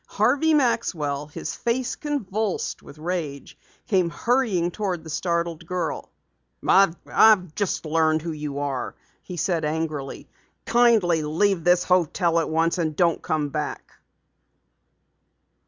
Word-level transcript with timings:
Harvey 0.07 0.51
Maxwell, 0.55 1.27
his 1.27 1.55
face 1.55 1.95
convulsed 1.95 2.81
with 2.81 2.97
rage, 2.97 3.55
came 3.85 4.09
hurrying 4.09 4.71
toward 4.71 5.03
the 5.03 5.11
startled 5.11 5.63
girl. 5.67 6.09
"I've 6.67 7.53
just 7.53 7.85
learned 7.85 8.23
who 8.23 8.31
you 8.31 8.57
are," 8.57 8.95
he 9.21 9.37
said 9.37 9.63
angrily. 9.63 10.27
"Kindly 10.65 11.21
leave 11.21 11.63
this 11.63 11.83
hotel 11.83 12.39
at 12.39 12.49
once, 12.49 12.79
and 12.79 12.95
don't 12.95 13.21
come 13.21 13.49
back!" 13.49 13.91